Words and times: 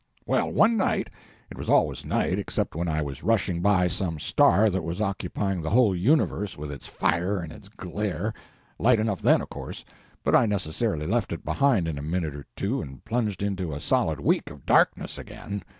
Well, 0.25 0.49
one 0.51 0.77
night—it 0.77 1.55
was 1.59 1.69
always 1.69 2.03
night, 2.05 2.39
except 2.39 2.73
when 2.73 2.87
I 2.87 3.03
was 3.03 3.21
rushing 3.21 3.61
by 3.61 3.87
some 3.87 4.17
star 4.17 4.67
that 4.71 4.83
was 4.83 4.99
occupying 4.99 5.61
the 5.61 5.69
whole 5.69 5.95
universe 5.95 6.57
with 6.57 6.71
its 6.71 6.87
fire 6.87 7.37
and 7.37 7.53
its 7.53 7.69
glare—light 7.69 8.99
enough 8.99 9.21
then, 9.21 9.41
of 9.41 9.49
course, 9.49 9.85
but 10.23 10.35
I 10.35 10.47
necessarily 10.47 11.05
left 11.05 11.31
it 11.31 11.45
behind 11.45 11.87
in 11.87 11.99
a 11.99 12.01
minute 12.01 12.33
or 12.33 12.47
two 12.55 12.81
and 12.81 13.05
plunged 13.05 13.43
into 13.43 13.73
a 13.75 13.79
solid 13.79 14.19
week 14.19 14.49
of 14.49 14.65
darkness 14.65 15.19
again. 15.19 15.61